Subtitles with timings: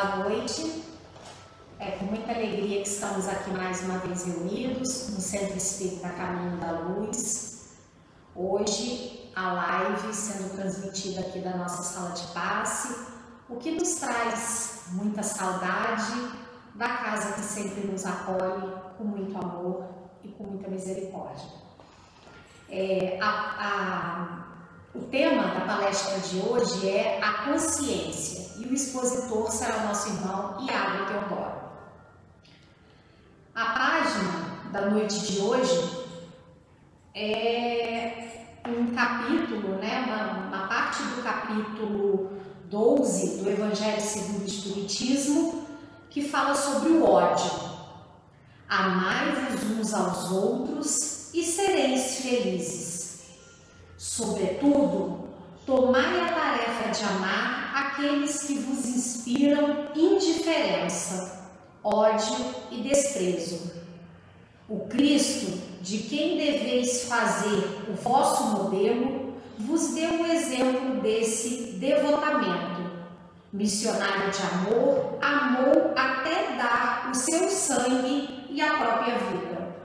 [0.00, 0.84] Boa noite.
[1.80, 6.56] É com muita alegria que estamos aqui mais uma vez reunidos no Centro Espírita Caminho
[6.58, 7.70] da Luz.
[8.32, 12.96] Hoje, a live sendo transmitida aqui da nossa sala de passe,
[13.48, 16.30] o que nos traz muita saudade
[16.76, 19.84] da casa que sempre nos acolhe com muito amor
[20.22, 21.48] e com muita misericórdia.
[22.70, 23.26] É, a,
[23.58, 29.88] a, o tema da palestra de hoje é a consciência e o expositor será o
[29.88, 31.58] nosso irmão Iago Teodoro.
[33.54, 36.06] A página da noite de hoje
[37.14, 42.32] é um capítulo, né, uma, uma parte do capítulo
[42.64, 45.66] 12 do Evangelho segundo o Espiritismo,
[46.10, 47.50] que fala sobre o ódio.
[48.68, 53.22] Amai-vos uns aos outros e sereis felizes.
[53.96, 55.28] Sobretudo,
[55.64, 61.38] tomai a tarefa de amar aqueles que vos inspiram indiferença
[61.82, 63.72] ódio e desprezo.
[64.68, 72.88] O Cristo, de quem deveis fazer o vosso modelo, vos deu um exemplo desse devotamento.
[73.50, 79.76] Missionário de amor, amou até dar o seu sangue e a própria vida.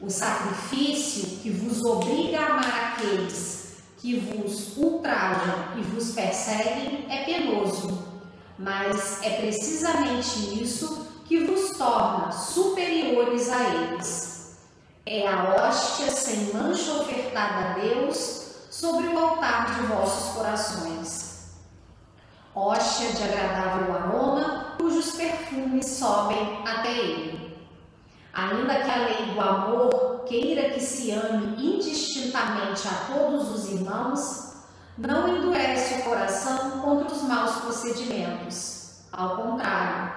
[0.00, 3.63] O sacrifício que vos obriga a amar aqueles
[4.04, 8.06] que vos ultrajam e vos perseguem é penoso,
[8.58, 14.58] mas é precisamente isso que vos torna superiores a eles.
[15.06, 21.54] É a hóstia sem mancha ofertada a Deus sobre o altar de vossos corações.
[22.54, 27.43] Hóstia de agradável aroma, cujos perfumes sobem até ele.
[28.34, 34.54] Ainda que a lei do amor queira que se ame indistintamente a todos os irmãos,
[34.98, 39.04] não endurece o coração contra os maus procedimentos.
[39.12, 40.12] Ao contrário,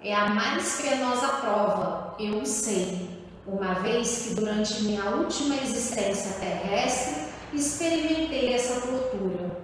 [0.00, 6.40] é a mais penosa prova, eu o sei, uma vez que durante minha última existência
[6.40, 9.58] terrestre experimentei essa tortura.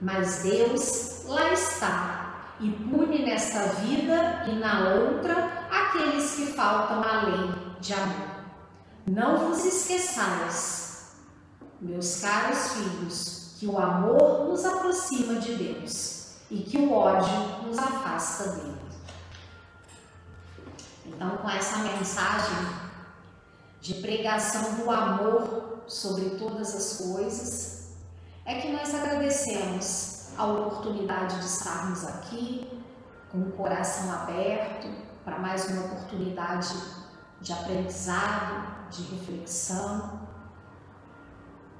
[0.00, 7.76] Mas Deus lá está e pune nesta vida e na outra aqueles que faltam lei
[7.80, 8.38] de amor.
[9.06, 11.12] Não vos esqueçais,
[11.80, 17.78] meus caros filhos, que o amor nos aproxima de Deus e que o ódio nos
[17.78, 18.78] afasta dele.
[21.06, 22.68] Então, com essa mensagem
[23.80, 27.88] de pregação do amor sobre todas as coisas,
[28.44, 32.82] é que nós agradecemos a oportunidade de estarmos aqui
[33.32, 36.74] com o coração aberto para mais uma oportunidade
[37.42, 40.26] de aprendizado, de reflexão.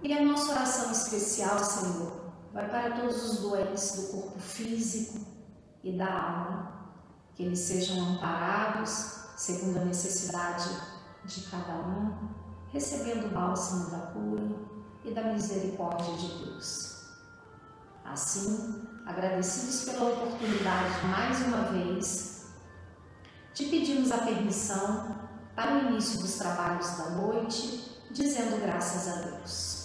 [0.02, 5.24] E a nossa oração especial, Senhor, vai para todos os doentes do corpo físico
[5.82, 6.92] e da alma,
[7.34, 10.68] que eles sejam amparados segundo a necessidade
[11.24, 12.28] de cada um,
[12.70, 14.56] recebendo o bálsamo da cura
[15.04, 17.08] e da misericórdia de Deus.
[18.04, 22.37] Assim, agradecidos pela oportunidade mais uma vez,
[23.58, 25.16] te pedimos a permissão
[25.56, 29.77] para o início dos trabalhos da noite, dizendo graças a Deus.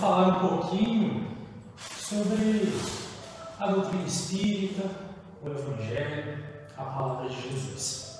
[0.00, 1.28] Falar um pouquinho
[1.76, 2.72] sobre
[3.60, 4.90] a doutrina espírita,
[5.40, 6.44] o Evangelho,
[6.76, 8.18] a palavra de Jesus.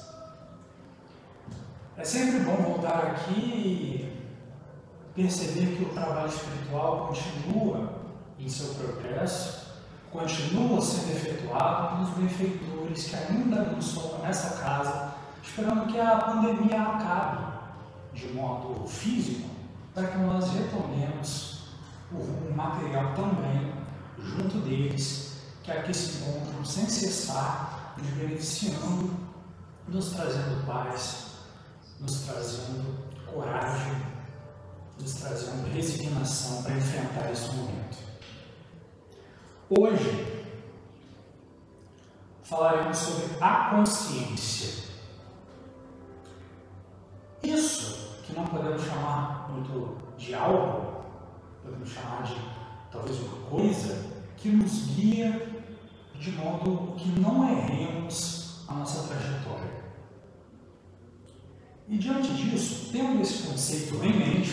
[1.96, 4.22] É sempre bom voltar aqui e
[5.14, 7.92] perceber que o trabalho espiritual continua
[8.38, 9.72] em seu progresso,
[10.12, 16.80] continua sendo efetuado pelos benfeitores que ainda não estão nessa casa, esperando que a pandemia
[16.80, 17.52] acabe
[18.14, 19.50] de modo físico,
[19.92, 21.61] para que nós retomemos
[22.14, 23.72] o material também
[24.18, 29.10] junto deles, que aqui se encontram sem cessar, nos beneficiando,
[29.88, 31.32] nos trazendo paz,
[32.00, 34.02] nos trazendo coragem,
[35.00, 37.98] nos trazendo resignação para enfrentar esse momento.
[39.70, 40.44] Hoje
[42.44, 44.90] falaremos sobre a consciência.
[47.42, 50.91] Isso que não podemos chamar muito de algo,
[51.62, 52.36] podemos chamar de
[52.90, 55.62] talvez uma coisa que nos guia
[56.18, 59.82] de modo que não erremos a nossa trajetória.
[61.88, 64.52] E diante disso, tendo esse conceito em mente,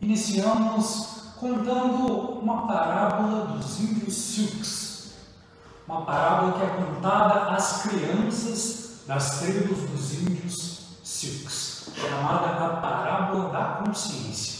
[0.00, 5.12] iniciamos contando uma parábola dos índios Sioux,
[5.86, 13.50] uma parábola que é contada às crianças das tribos dos índios Sioux, chamada a parábola
[13.50, 14.57] da consciência.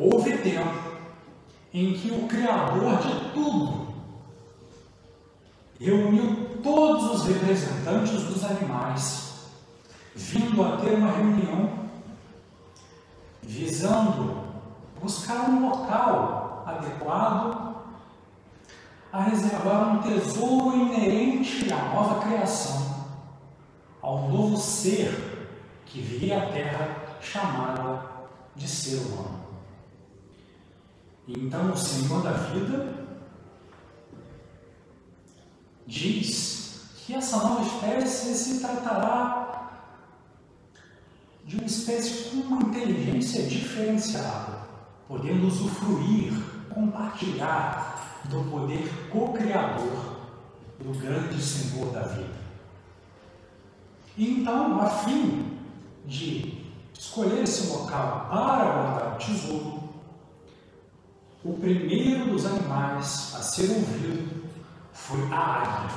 [0.00, 0.78] Houve tempo
[1.74, 3.88] em que o Criador de tudo
[5.80, 9.48] reuniu todos os representantes dos animais
[10.14, 11.88] vindo a ter uma reunião
[13.42, 14.36] visando
[15.00, 17.82] buscar um local adequado
[19.12, 23.06] a reservar um tesouro inerente à nova criação,
[24.00, 25.48] ao novo ser
[25.86, 28.02] que viria à Terra chamada
[28.54, 29.37] de ser humano.
[31.28, 32.94] Então o Senhor da vida
[35.86, 39.70] diz que essa nova espécie se tratará
[41.44, 44.58] de uma espécie com uma inteligência diferenciada,
[45.06, 46.32] podendo usufruir,
[46.70, 50.16] compartilhar do poder co-criador
[50.78, 52.38] do grande Senhor da vida.
[54.16, 55.58] Então, a fim
[56.06, 59.77] de escolher esse local para guardar o tesouro,
[61.44, 64.44] o primeiro dos animais a ser ouvido
[64.92, 65.96] foi a águia,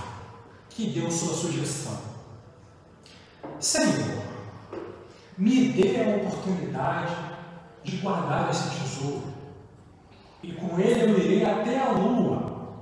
[0.70, 1.98] que deu sua sugestão.
[3.60, 4.22] Senhor,
[5.38, 7.16] me dê a oportunidade
[7.84, 9.24] de guardar esse tesouro.
[10.44, 12.78] E com ele eu irei até a lua,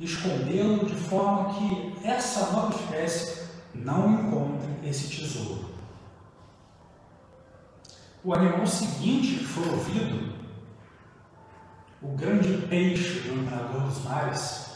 [0.00, 5.64] escondê-lo de forma que essa nova espécie não encontre esse tesouro.
[8.22, 10.33] O animal seguinte que foi ouvido,
[12.04, 14.66] o grande peixe do imperador dos mares,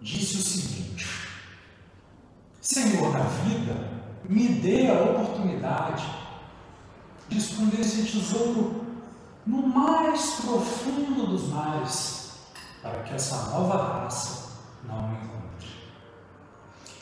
[0.00, 1.06] disse o seguinte:
[2.60, 3.74] Senhor da vida,
[4.28, 6.06] me dê a oportunidade
[7.28, 8.86] de esconder esse tesouro
[9.44, 12.32] no mais profundo dos mares,
[12.80, 14.52] para que essa nova raça
[14.84, 15.68] não o encontre.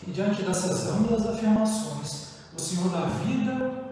[0.06, 3.90] E diante dessas amplas afirmações, o Senhor da vida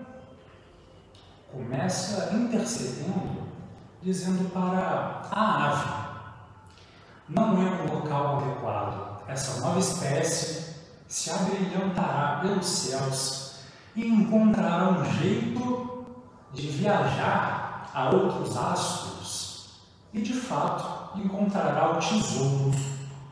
[1.53, 3.49] começa intercedendo,
[4.03, 6.09] dizendo para a ave:
[7.29, 9.23] não é um local adequado.
[9.29, 10.75] Essa nova espécie
[11.06, 13.61] se abrilhantará pelos céus
[13.95, 16.06] e encontrará um jeito
[16.53, 19.81] de viajar a outros astros
[20.15, 22.73] e, de fato, encontrará o tesouro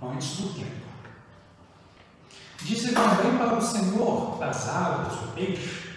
[0.03, 0.87] antes do tempo.
[2.63, 5.95] Disse também para o Senhor das águas, o peixe,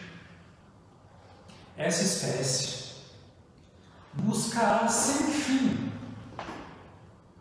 [1.76, 2.89] essa espécie
[4.14, 5.92] buscará sem fim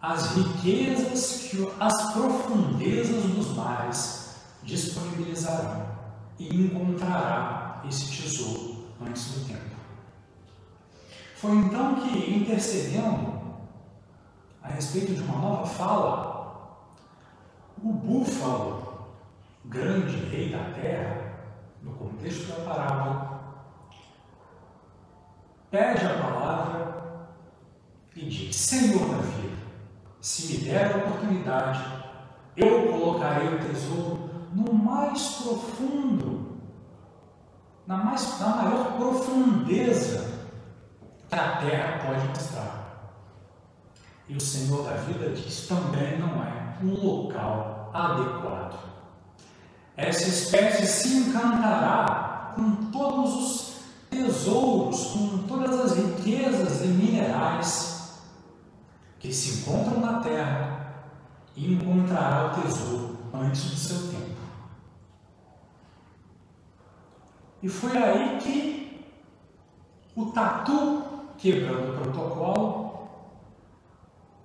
[0.01, 5.87] as riquezas que as profundezas dos mares disponibilizará
[6.39, 9.77] e encontrará esse tesouro antes do tempo.
[11.37, 13.39] Foi então que, intercedendo
[14.63, 16.89] a respeito de uma nova fala,
[17.83, 19.09] o búfalo,
[19.65, 21.29] grande rei da terra,
[21.83, 23.38] no contexto da parábola,
[25.71, 26.95] pede a palavra
[28.17, 29.57] e diz: Senhor da vida,
[30.21, 31.85] se me der a oportunidade,
[32.57, 36.59] eu colocarei o tesouro no mais profundo,
[37.87, 40.39] na, mais, na maior profundeza
[41.29, 42.79] que a terra pode mostrar.
[44.29, 48.79] E o Senhor da vida diz: também não é um local adequado.
[49.97, 53.68] Essa espécie se encantará com todos os
[54.28, 58.20] tesouros, com todas as riquezas e minerais
[59.18, 60.94] que se encontram na terra
[61.56, 64.38] e encontrará o tesouro antes do seu tempo.
[67.62, 69.12] E foi aí que
[70.14, 71.02] o tatu,
[71.37, 73.08] quebrando o protocolo,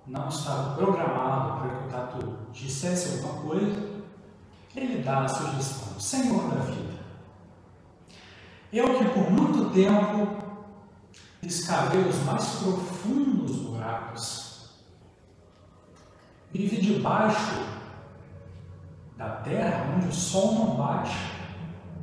[0.06, 3.94] não estava programado para que o tatu dissesse alguma coisa,
[4.74, 6.93] ele dá a sugestão: Senhor da vida,
[8.78, 10.44] eu que por muito tempo
[11.42, 14.70] escavei os mais profundos buracos,
[16.52, 17.54] vivi debaixo
[19.16, 21.16] da terra onde o sol não bate,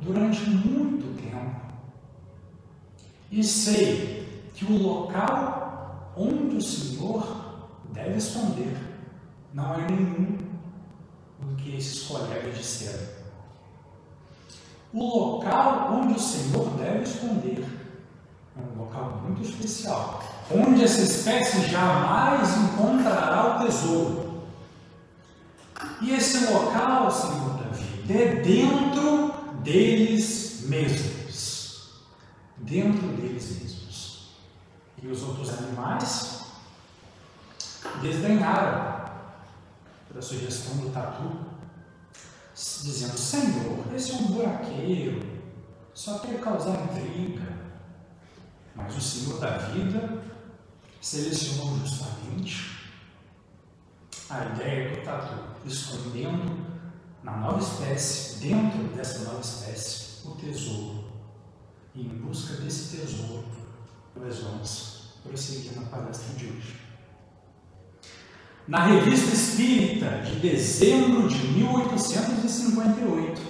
[0.00, 1.60] durante muito tempo.
[3.30, 8.76] E sei que o local onde o Senhor deve esconder.
[9.52, 10.38] Não é nenhum
[11.38, 13.21] do que esses colegas disseram.
[14.92, 17.66] O local onde o Senhor deve esconder
[18.56, 24.42] é um local muito especial, onde essa espécie jamais encontrará o tesouro.
[26.02, 29.32] E esse local, Senhor Davi, é dentro
[29.62, 32.02] deles mesmos.
[32.58, 34.28] Dentro deles mesmos.
[35.02, 36.42] E os outros animais
[38.02, 39.02] desdenharam
[40.14, 41.51] da sugestão do tatu,
[42.82, 45.26] dizendo: Senhor, esse é um buraqueiro,
[45.94, 47.60] só quer causar intriga.
[48.74, 50.22] Mas o Senhor da vida
[51.00, 52.90] selecionou justamente
[54.30, 55.34] a ideia do tatu,
[55.66, 56.66] escondendo
[57.22, 61.04] na nova espécie, dentro dessa nova espécie, o tesouro.
[61.94, 63.44] E em busca desse tesouro,
[64.16, 66.81] nós vamos prosseguir na palestra de hoje.
[68.66, 73.42] Na Revista Espírita de dezembro de 1858,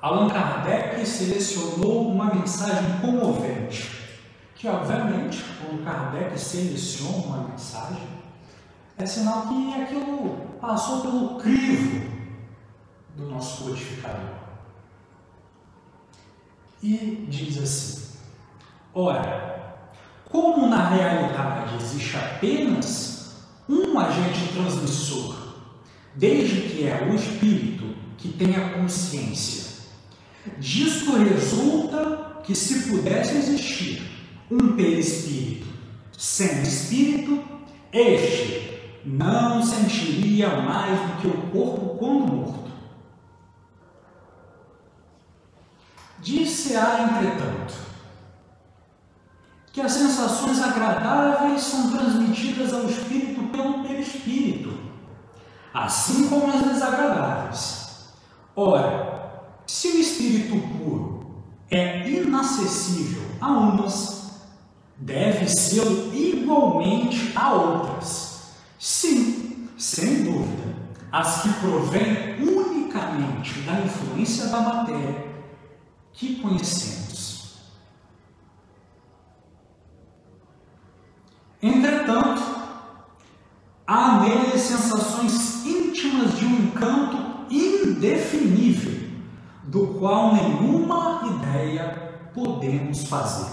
[0.00, 3.90] Allan Kardec selecionou uma mensagem comovente,
[4.56, 8.08] que obviamente, quando Kardec seleciona uma mensagem,
[8.96, 12.08] é sinal que aquilo passou pelo crivo
[13.16, 14.40] do nosso codificador.
[16.82, 18.16] E diz assim:
[18.94, 19.76] Ora,
[20.30, 23.19] como na realidade existe apenas
[23.70, 25.36] um agente transmissor,
[26.14, 29.70] desde que é o espírito que tem a consciência,
[30.58, 34.02] disto resulta que se pudesse existir
[34.50, 35.68] um perispírito
[36.18, 37.42] sem espírito,
[37.92, 42.70] este não sentiria mais do que o corpo quando morto.
[46.20, 47.89] Disse-a, entretanto,
[49.72, 54.76] que as sensações agradáveis são transmitidas ao espírito pelo perispírito,
[55.72, 58.10] assim como as desagradáveis.
[58.56, 59.10] Ora,
[59.66, 64.32] se o espírito puro é inacessível a umas,
[64.96, 68.54] deve ser igualmente a outras.
[68.78, 70.74] Sim, sem dúvida,
[71.12, 75.26] as que provêm unicamente da influência da matéria
[76.12, 77.19] que conhecemos.
[81.62, 82.42] Entretanto,
[83.86, 89.10] há nele sensações íntimas de um encanto indefinível,
[89.64, 93.52] do qual nenhuma ideia podemos fazer,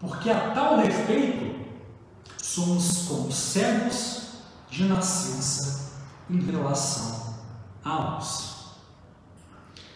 [0.00, 1.54] porque a tal respeito
[2.42, 4.28] somos como cegos
[4.70, 5.92] de nascença
[6.30, 7.34] em relação
[7.84, 8.54] a luz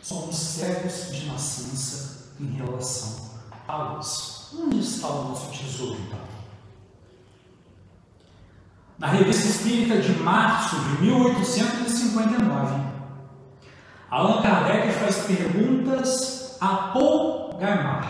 [0.08, 3.30] somos cegos de nascença em relação
[3.66, 4.48] à luz.
[4.54, 6.37] Onde está o nosso tesouro, então?
[8.98, 12.82] Na Revista Espírita de março de 1859,
[14.10, 18.08] Allan Kardec faz perguntas a Paul Gaimard,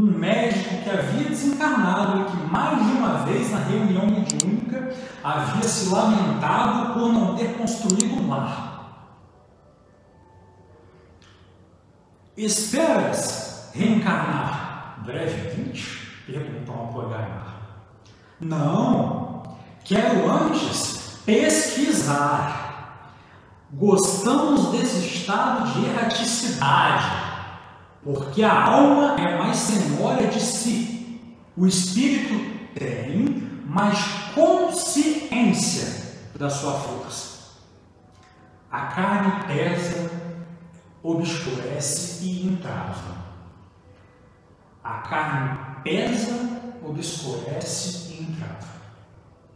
[0.00, 5.68] um médico que havia desencarnado e que mais de uma vez na reunião mediúnica havia
[5.68, 8.72] se lamentado por não ter construído um lar
[12.34, 16.24] Esperas reencarnar brevemente?
[16.24, 17.56] Perguntou a Pogaimar.
[18.40, 19.21] Não,
[19.84, 22.60] quero antes pesquisar.
[23.72, 27.06] Gostamos desse estado de erraticidade,
[28.04, 31.20] porque a alma é mais senhora de si.
[31.56, 32.34] O espírito
[32.74, 33.98] tem mais
[34.34, 37.32] consciência da sua força.
[38.70, 40.10] A carne pesa
[41.02, 43.22] obscurece e entrava.
[44.84, 46.32] A carne pesa,
[46.82, 48.71] obscurece e entrava.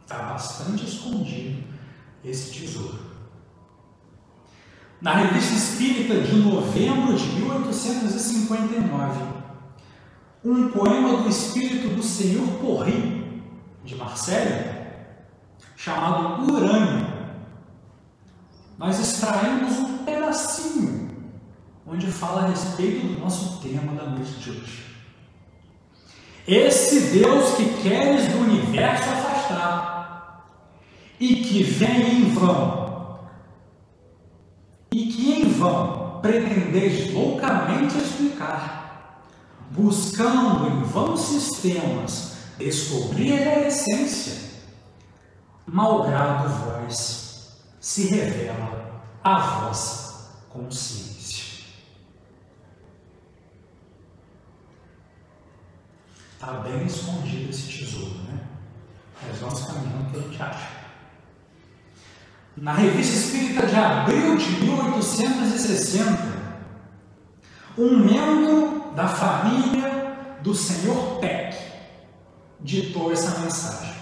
[0.07, 1.65] Está bastante escondido
[2.23, 2.97] esse tesouro.
[5.01, 9.19] Na Revista Espírita de novembro de 1859,
[10.45, 13.43] um poema do Espírito do Senhor Porri,
[13.83, 14.77] de Marcelo,
[15.75, 17.05] chamado Urânio.
[18.77, 21.09] Nós extraímos um pedacinho
[21.85, 24.87] onde fala a respeito do nosso tema da noite de hoje.
[26.47, 29.96] Esse Deus que queres do universo afastar
[31.19, 33.19] e que vem em vão,
[34.91, 39.23] e que em vão pretendeis loucamente explicar,
[39.71, 44.47] buscando em vãos sistemas descobrir a essência,
[45.65, 51.17] malgrado vós se revela a vossa consciência.
[56.33, 58.39] Está bem escondido esse tesouro, né?
[59.25, 60.76] Mas vamos caminhando que a acha.
[62.59, 66.17] Na Revista Espírita de abril de 1860,
[67.77, 71.55] um membro da família do Senhor Peck
[72.59, 73.93] ditou essa mensagem.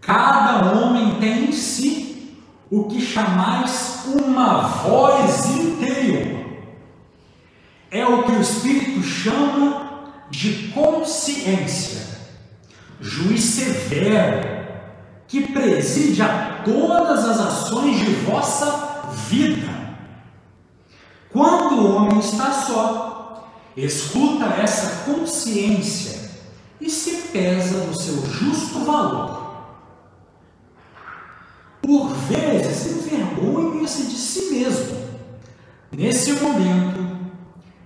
[0.00, 2.38] Cada homem tem em si
[2.70, 6.46] o que chamais uma voz interior.
[7.90, 12.06] É o que o Espírito chama de consciência,
[13.00, 14.57] juiz severo,
[15.28, 19.68] que preside a todas as ações de vossa vida.
[21.30, 26.30] Quando o homem está só, escuta essa consciência
[26.80, 29.36] e se pesa no seu justo valor.
[31.82, 34.96] Por vezes envergonha-se de si mesmo.
[35.92, 37.18] Nesse momento,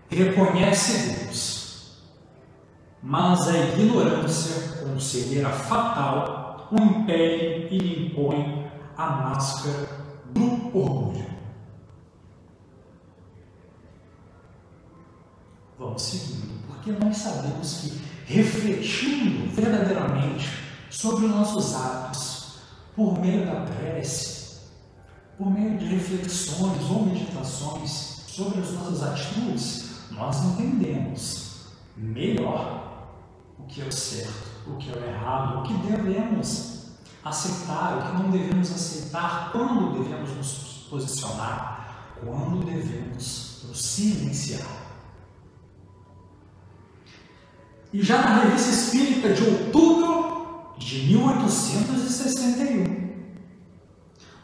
[0.08, 1.98] reconhece Deus.
[3.02, 6.41] Mas a ignorância conselheira fatal
[6.72, 9.88] o impele e lhe impõe a máscara
[10.32, 11.26] do orgulho.
[15.78, 20.48] Vamos seguindo, porque nós sabemos que refletindo verdadeiramente
[20.88, 22.58] sobre os nossos atos,
[22.96, 24.60] por meio da prece,
[25.36, 27.90] por meio de reflexões ou meditações
[28.28, 33.10] sobre as nossas atitudes, nós entendemos melhor
[33.58, 36.92] o que é o certo, o que é o errado, o que devemos
[37.24, 44.66] aceitar, o que não devemos aceitar, quando devemos nos posicionar, quando devemos nos silenciar.
[47.92, 53.02] E já na Revista Espírita de outubro de 1861,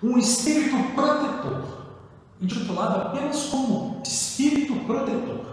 [0.03, 1.65] um espírito protetor,
[2.41, 5.47] intitulado apenas como Espírito Protetor,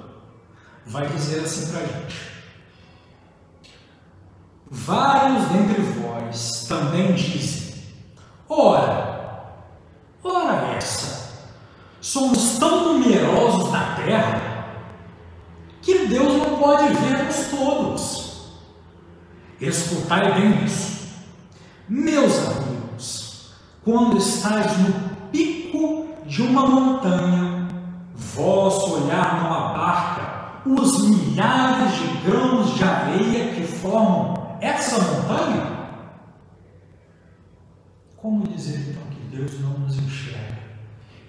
[0.85, 2.34] vai dizer assim para a gente:
[4.75, 7.75] Vários dentre vós também dizem,
[8.47, 9.53] ora,
[10.21, 11.31] ora essa,
[12.01, 14.65] somos tão numerosos na terra
[15.81, 18.51] que Deus não pode ver-nos todos.
[19.61, 21.07] Escutai bem isso.
[21.87, 24.93] Meus amigos, quando estáis no
[25.31, 27.69] pico de uma montanha,
[28.13, 30.25] vosso olhar não abarca
[30.65, 35.75] os milhares de grãos de areia que formam essa montanha?
[38.17, 40.57] Como dizer então que Deus não nos enxerga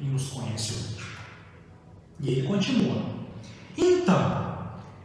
[0.00, 1.06] e nos conhece hoje?
[2.20, 3.02] E ele continua.
[3.76, 4.56] Então,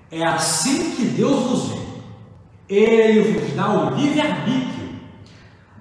[0.10, 1.82] é assim que Deus nos vê.
[2.70, 5.02] Ele vos dá o livre-arbítrio,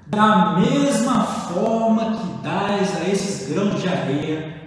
[0.07, 4.61] da mesma forma que dás a esses grãos de areia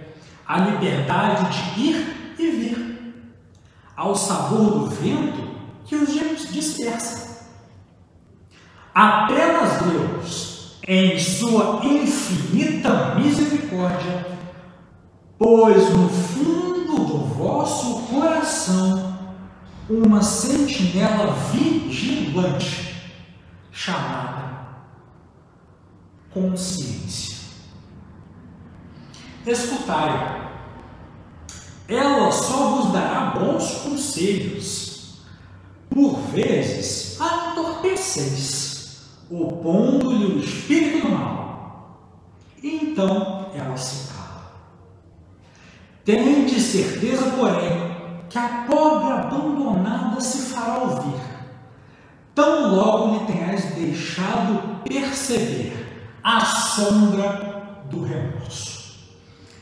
[0.46, 3.14] a liberdade de ir e vir,
[3.96, 5.54] ao sabor do vento
[5.86, 7.33] que os dispersa.
[8.94, 14.24] Apenas Deus, em sua infinita misericórdia,
[15.36, 19.18] pôs no fundo do vosso coração
[19.90, 22.94] uma sentinela vigilante
[23.72, 24.68] chamada
[26.30, 27.38] consciência.
[29.44, 30.50] Escutai,
[31.88, 35.24] ela só vos dará bons conselhos.
[35.90, 38.73] Por vezes a entorpeceis,
[39.30, 42.00] opondo-lhe o espírito do mal.
[42.62, 44.52] Então ela se cala.
[46.04, 47.94] Tende certeza, porém,
[48.28, 51.20] que a pobre abandonada se fará ouvir,
[52.34, 58.94] tão logo lhe tenhas deixado perceber a sombra do remorso.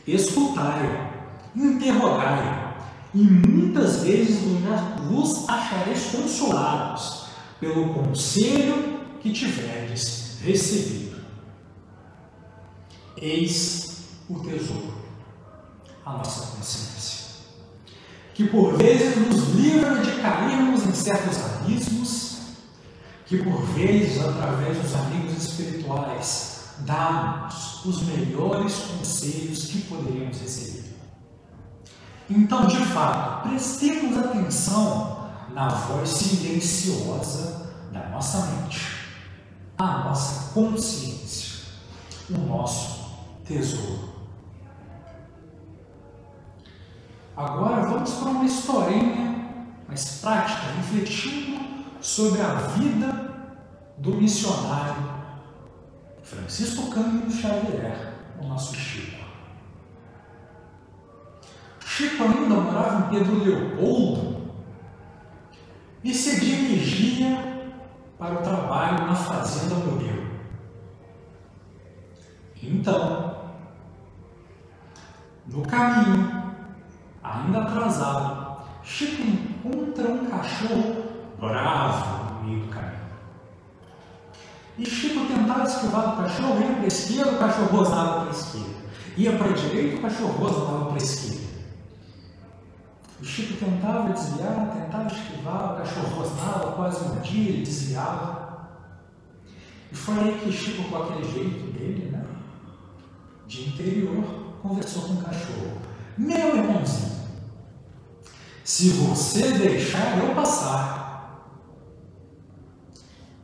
[0.07, 1.11] Escutai,
[1.55, 2.73] interrogai,
[3.13, 4.41] e muitas vezes
[5.07, 7.25] vos achareis consolados
[7.59, 11.23] pelo conselho que tiverdes recebido.
[13.17, 13.97] Eis
[14.29, 14.93] o tesouro,
[16.05, 17.23] a nossa consciência
[18.33, 22.37] que por vezes nos livra de cairmos em certos abismos,
[23.25, 30.95] que por vezes, através dos amigos espirituais, dá-nos os melhores conselhos que poderíamos receber.
[32.29, 38.79] Então, de fato, prestemos atenção na voz silenciosa da nossa mente,
[39.77, 41.65] a nossa consciência,
[42.29, 43.11] o nosso
[43.45, 44.13] tesouro.
[47.35, 49.33] Agora vamos para uma historinha
[49.87, 51.59] mais prática, refletindo
[51.99, 53.33] sobre a vida
[53.97, 55.13] do missionário
[56.21, 59.23] Francisco Cândido Xavier, o nosso Chico.
[61.85, 64.51] Chico ainda morava em Pedro Leopoldo
[66.03, 67.71] e se dirigia
[68.17, 68.62] para o trabalho
[68.93, 70.23] na fazenda modelo.
[72.61, 73.35] Então,
[75.47, 76.53] no caminho,
[77.21, 81.03] ainda atrasado, Chico encontra um cachorro
[81.39, 82.93] bravo no meio do caminho.
[84.77, 88.31] E Chico tentava esquivar do cachorro, ia para a esquerda, o cachorro rosnava para a
[88.31, 88.83] esquerda.
[89.15, 91.43] Ia para a direita, o cachorro rosnava para a esquerda.
[93.21, 98.42] O Chico tentava desviar, tentava esquivar, o cachorro rosnava, quase um dia ele desviava.
[99.93, 102.25] E foi aí que Chico, com aquele jeito dele, né,
[103.45, 104.23] de interior,
[104.59, 105.77] conversou com o cachorro.
[106.17, 107.13] Meu irmãozinho,
[108.63, 111.47] se você deixar eu passar,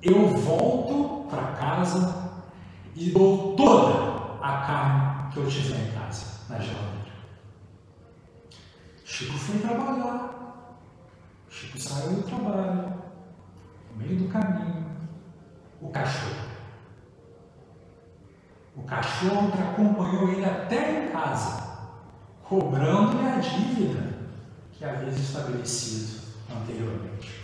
[0.02, 2.32] eu volto para casa
[2.96, 7.14] e dou toda a carne que eu tiver em casa, na geladeira.
[9.06, 10.76] Chico foi trabalhar.
[11.48, 12.94] Chico saiu do trabalho,
[13.92, 14.89] no meio do caminho,
[15.82, 16.50] o cachorro.
[18.76, 21.64] O cachorro que acompanhou ele até em casa,
[22.44, 24.20] cobrando-lhe a dívida
[24.74, 27.40] que havia estabelecido anteriormente.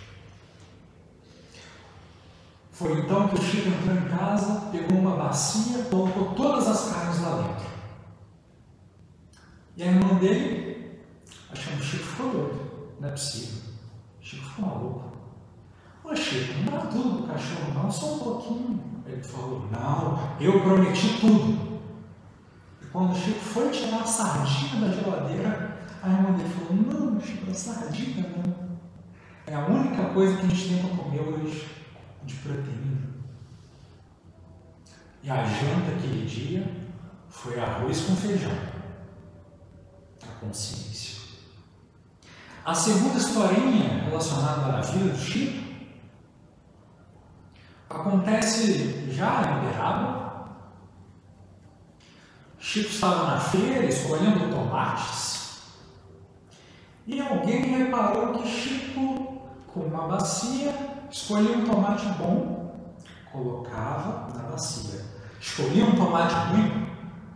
[2.71, 7.21] Foi então que o Chico entrou em casa, pegou uma bacia, colocou todas as carnes
[7.21, 7.65] lá dentro.
[9.77, 10.99] E a irmã dele,
[11.49, 12.95] achando que o Chico ficou doido.
[12.99, 13.61] Não é possível.
[14.21, 15.14] O Chico ficou maluco.
[16.13, 18.83] Chico, não dá tudo pro cachorro, não, só um pouquinho.
[19.05, 21.79] Ele falou, não, eu prometi tudo.
[22.81, 27.21] E quando o Chico foi tirar a sardinha da geladeira, a irmã dele falou, não,
[27.21, 28.55] Chico, a sardinha não.
[29.47, 31.65] É a única coisa que a gente tem para comer hoje
[32.23, 33.15] de proteína.
[35.23, 36.67] E a janta aquele dia
[37.29, 38.51] foi arroz com feijão.
[40.21, 41.15] A consciência.
[42.63, 45.64] A segunda historinha relacionada à vida do Chico
[47.89, 50.25] acontece já em Uberaba.
[52.59, 55.35] Chico estava na feira escolhendo tomates
[57.07, 60.73] e alguém reparou que Chico, com uma bacia,
[61.11, 62.95] escolhia um tomate bom,
[63.31, 65.05] colocava na bacia.
[65.39, 66.87] Escolhia um tomate ruim,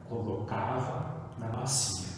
[0.10, 2.10] colocava na bacia.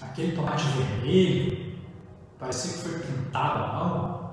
[0.00, 1.78] Aquele tomate vermelho,
[2.38, 4.23] parecia que foi pintado à mão,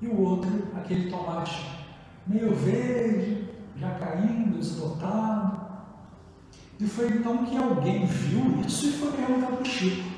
[0.00, 1.66] e o outro, aquele tomate
[2.26, 5.58] meio verde, já caindo, desbotado.
[6.78, 10.08] E foi então que alguém viu isso e foi perguntar para o Chico.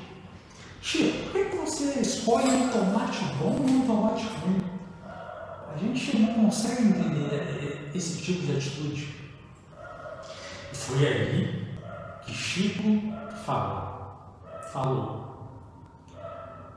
[0.81, 4.61] Chico, por que você escolhe um tomate bom e um tomate ruim?
[5.73, 9.15] A gente não consegue entender esse tipo de atitude.
[10.71, 11.67] E foi aí
[12.23, 12.83] que Chico
[13.45, 14.17] falou.
[14.71, 15.21] falou.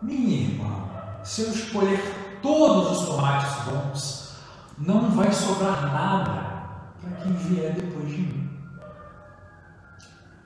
[0.00, 0.84] Minha irmã,
[1.22, 4.34] se eu escolher todos os tomates bons,
[4.76, 6.66] não vai sobrar nada
[7.00, 8.60] para quem vier depois de mim.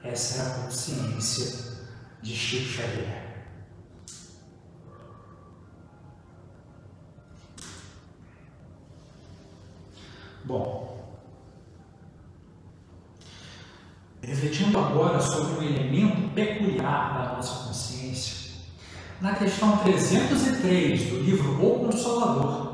[0.04, 1.76] Essa é a consciência
[2.22, 3.26] de Chico Xavier.
[10.44, 11.18] Bom,
[14.22, 18.37] refletindo agora sobre um elemento peculiar da nossa consciência,
[19.20, 22.68] na questão 303 do livro O Consolador,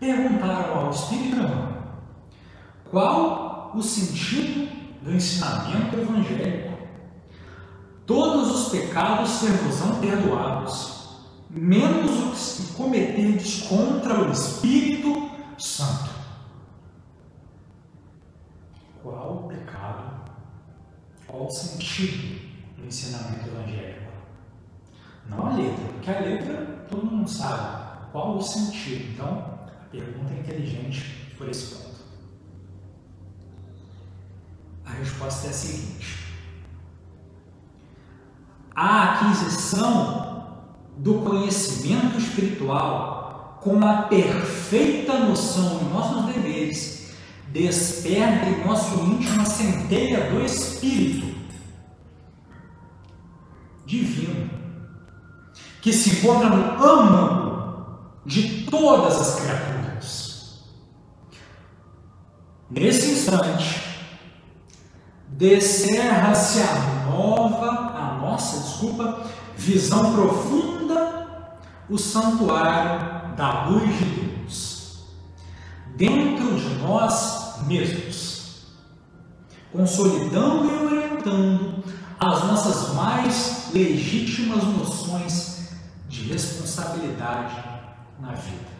[0.00, 1.82] perguntaram ao Espírito Emmanuel
[2.90, 4.68] qual o sentido
[5.02, 6.72] do ensinamento evangélico.
[8.06, 16.10] Todos os pecados ser-vos-ão perdoados, menos os que cometerdes contra o Espírito Santo.
[19.02, 20.30] Qual o pecado?
[21.26, 22.40] Qual o sentido
[22.76, 24.01] do ensinamento evangélico?
[25.28, 29.12] Não a letra, porque a letra todo mundo sabe qual o sentido.
[29.12, 31.92] Então, a pergunta é inteligente por esse ponto.
[34.84, 36.18] A resposta é a seguinte:
[38.74, 40.32] a aquisição
[40.96, 47.14] do conhecimento espiritual com a perfeita noção de nossos deveres
[47.48, 51.32] desperta em nosso íntimo a centelha do Espírito
[53.86, 54.41] divino
[55.82, 60.62] que se encontra no âmago de todas as criaturas.
[62.70, 63.82] Nesse instante,
[65.26, 67.68] descerra-se a nova,
[67.98, 69.24] a nossa, desculpa,
[69.56, 71.58] visão profunda,
[71.90, 75.04] o santuário da luz de Deus,
[75.96, 78.66] dentro de nós mesmos,
[79.72, 81.84] consolidando e orientando
[82.20, 85.51] as nossas mais legítimas noções
[86.12, 87.56] de responsabilidade
[88.20, 88.70] na vida.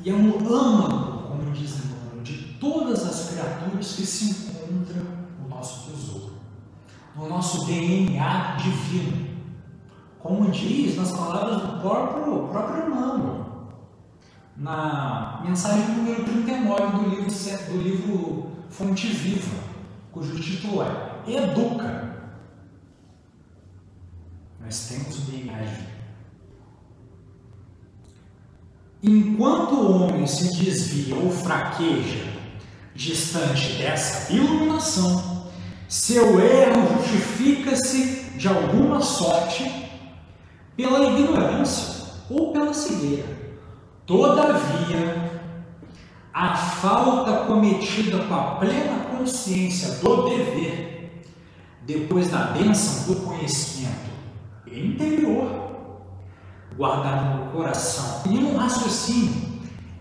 [0.00, 5.02] e é um âmago, como diz Emmanuel, de todas as criaturas que se encontram
[5.40, 6.34] no nosso tesouro,
[7.16, 9.28] no nosso DNA divino.
[10.18, 13.46] Como diz nas palavras do próprio, próprio Emmanuel,
[14.56, 19.56] na mensagem número 39 do livro, do livro Fonte Viva,
[20.12, 22.07] cujo título é Educa.
[24.68, 25.88] Nós temos DNA divino.
[29.02, 32.26] Enquanto o homem se desvia ou fraqueja
[32.94, 35.48] distante dessa iluminação,
[35.88, 39.88] seu erro justifica-se de alguma sorte
[40.76, 43.24] pela ignorância ou pela cegueira.
[44.04, 45.40] Todavia,
[46.30, 51.22] a falta cometida com a plena consciência do dever,
[51.86, 54.17] depois da bênção do conhecimento
[54.72, 55.68] interior,
[56.76, 59.48] guardada no coração e no raciocínio,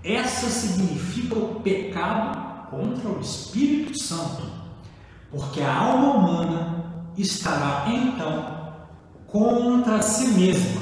[0.04, 4.44] essa significa o pecado contra o Espírito Santo,
[5.32, 8.58] porque a alma humana estará então
[9.26, 10.82] contra si mesma,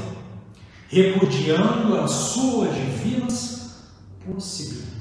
[0.90, 3.86] repudiando as suas divinas
[4.26, 4.96] possibilidades.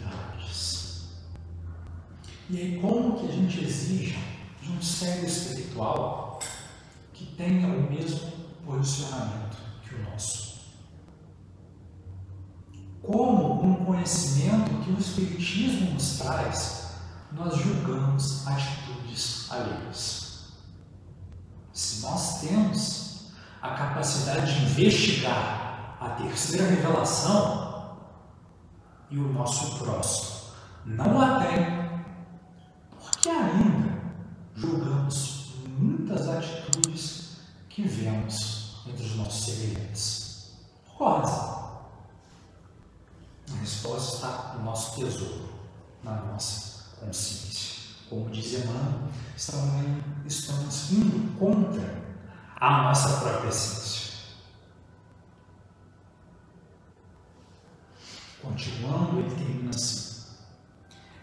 [2.49, 4.19] E aí, como que a gente exige
[4.63, 6.39] de um ser espiritual
[7.13, 8.34] que tenha o mesmo
[8.65, 10.45] posicionamento que o nosso?
[13.05, 16.95] como com o conhecimento que o Espiritismo nos traz,
[17.33, 20.53] nós julgamos atitudes alheias.
[21.73, 27.99] Se nós temos a capacidade de investigar a terceira revelação
[29.11, 30.35] e o nosso próximo
[30.87, 31.91] não a tem,
[33.01, 34.03] porque ainda
[34.55, 38.54] julgamos muitas atitudes que vemos
[38.87, 40.53] entre os nossos semelhantes.
[40.87, 41.55] Concorda?
[43.53, 45.49] A resposta está no nosso tesouro,
[46.03, 47.75] na nossa consciência.
[48.09, 52.03] Como diz Emmanuel, estamos indo contra
[52.61, 54.13] a nossa própria essência.
[58.41, 60.23] Continuando, ele termina assim.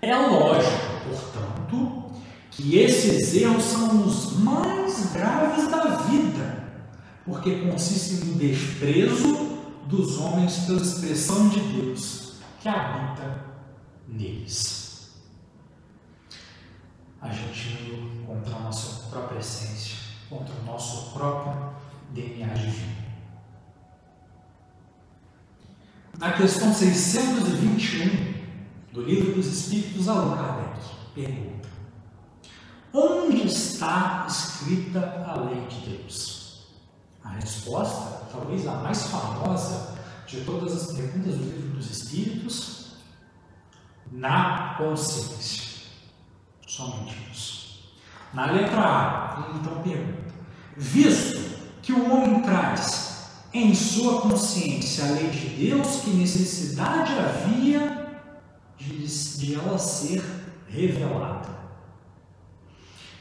[0.01, 2.11] É lógico, portanto,
[2.49, 6.60] que esses erros são os mais graves da vida,
[7.25, 9.51] porque consistem no desprezo
[9.85, 13.45] dos homens pela expressão de Deus que habita
[14.07, 15.11] neles.
[17.21, 19.97] A gente indo contra a nossa própria essência,
[20.29, 21.75] contra o nosso próprio
[22.11, 23.01] DNA divino.
[26.17, 28.41] Na questão 621
[28.91, 30.79] do Livro dos Espíritos, Allan Kardec
[31.15, 31.69] pergunta:
[32.93, 36.40] Onde está escrita a lei de Deus?
[37.23, 42.95] A resposta, talvez a mais famosa de todas as perguntas do livro dos Espíritos,
[44.11, 45.71] na consciência.
[46.67, 47.91] Somente isso.
[48.33, 50.33] Na letra A, ele então pergunta:
[50.75, 53.11] visto que o homem traz
[53.53, 58.21] em sua consciência a lei de Deus, que necessidade havia
[58.77, 60.23] de, de ela ser
[60.67, 61.49] revelada?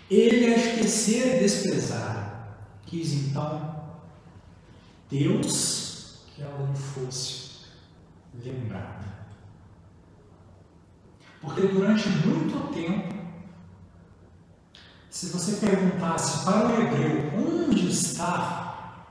[0.08, 3.69] Ele a esquecer e desprezar, quis então
[5.10, 7.50] Deus que ela lhe fosse
[8.42, 9.08] lembrada.
[11.40, 13.14] Porque durante muito tempo,
[15.08, 19.06] se você perguntasse para o hebreu onde está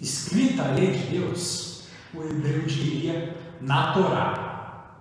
[0.00, 4.96] escrita a lei de Deus, o hebreu diria na Torá.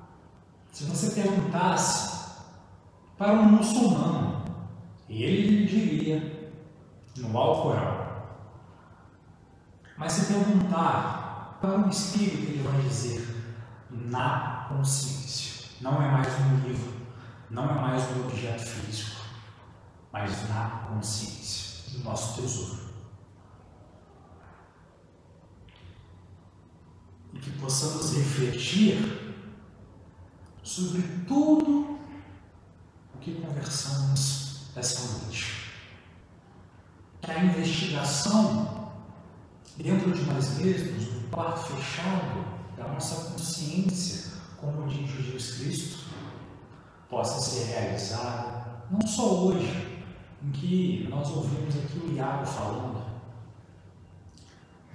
[0.72, 2.16] Se você perguntasse
[3.18, 4.44] para um muçulmano,
[5.10, 6.50] ele diria
[7.18, 7.95] no Alcorão.
[9.98, 13.36] Mas se perguntar para o Espírito, ele vai dizer
[13.90, 15.70] na consciência.
[15.82, 16.94] Não é mais um livro,
[17.50, 19.22] não é mais um objeto físico,
[20.12, 22.86] mas na consciência, do nosso tesouro.
[27.34, 29.38] E que possamos refletir
[30.64, 32.00] sobre tudo
[33.14, 35.72] o que conversamos essa noite.
[37.22, 38.75] Que a investigação
[39.78, 42.46] dentro de nós mesmos, no quarto fechado
[42.78, 46.06] da nossa consciência, como diz Jesus Cristo,
[47.10, 50.04] possa ser realizada não só hoje,
[50.44, 53.04] em que nós ouvimos aqui o Iago falando,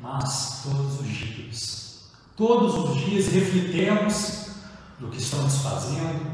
[0.00, 2.10] mas todos os dias.
[2.36, 4.50] Todos os dias refletemos
[4.98, 6.30] no que estamos fazendo,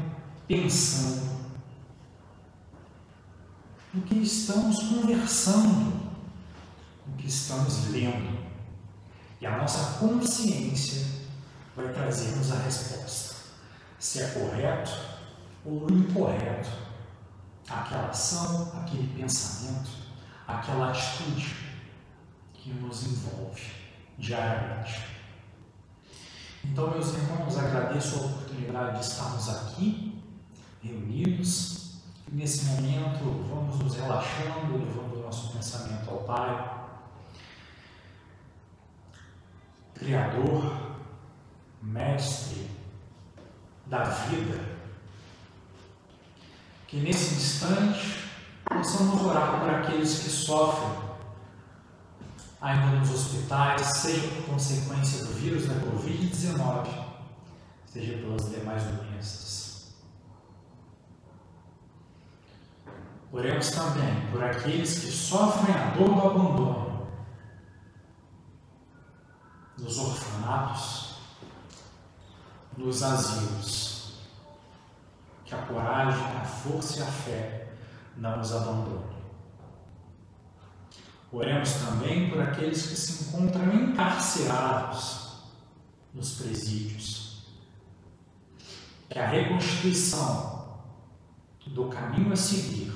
[0.47, 1.27] pensando,
[3.93, 5.93] no que estamos conversando,
[7.05, 8.36] no que estamos lendo.
[9.39, 11.05] E a nossa consciência
[11.75, 13.35] vai trazer-nos a resposta.
[13.99, 14.91] Se é correto
[15.65, 16.69] ou incorreto
[17.69, 19.89] aquela ação, aquele pensamento,
[20.47, 21.55] aquela atitude
[22.53, 23.61] que nos envolve
[24.17, 25.05] diariamente.
[26.63, 30.21] Então, meus irmãos, agradeço a oportunidade de estarmos aqui,
[30.81, 32.01] reunidos.
[32.29, 36.86] Nesse momento, vamos nos relaxando, levando o nosso pensamento ao Pai,
[39.97, 40.87] Criador,
[41.81, 42.69] Mestre
[43.85, 44.59] da vida.
[46.87, 48.29] Que nesse instante
[48.65, 51.07] possamos orar por aqueles que sofrem
[52.61, 56.87] ainda nos hospitais, seja por consequência do vírus da Covid-19,
[57.85, 59.93] seja pelas demais doenças.
[63.31, 66.86] Oremos também por aqueles que sofrem a dor do abandono,
[69.77, 71.15] nos orfanatos,
[72.75, 73.97] nos asilos.
[75.45, 77.69] Que a coragem, a força e a fé
[78.17, 79.17] não os abandonem.
[81.31, 85.43] Oremos também por aqueles que se encontram encarcerados
[86.13, 87.45] nos presídios.
[89.09, 90.57] Que a reconstituição
[91.67, 92.93] do caminho a seguir,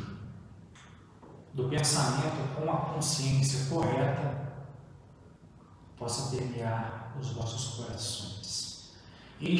[1.53, 4.50] do pensamento com a consciência correta,
[6.01, 8.89] possa permear os vossos corações.
[9.39, 9.55] E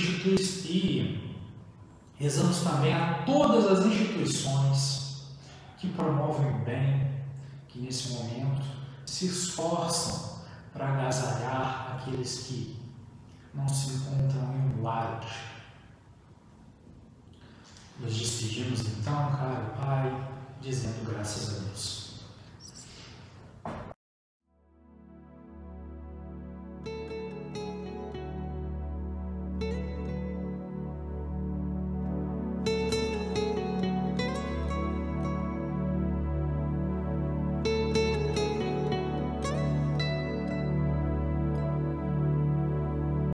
[2.15, 5.27] rezamos também a todas as instituições
[5.77, 7.11] que promovem o bem
[7.67, 8.65] que nesse momento
[9.05, 10.41] se esforçam
[10.73, 12.75] para agasalhar aqueles que
[13.53, 15.23] não se encontram em um lar.
[17.99, 20.27] Nos despedimos então, caro Pai,
[20.59, 22.00] dizendo graças a Deus.